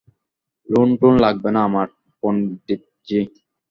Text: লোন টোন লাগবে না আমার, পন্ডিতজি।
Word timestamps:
লোন 0.69 0.89
টোন 0.99 1.13
লাগবে 1.25 1.49
না 1.55 1.59
আমার, 1.67 1.87
পন্ডিতজি। 2.23 3.19